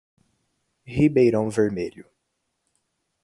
[0.87, 2.07] Ribeirão Vermelho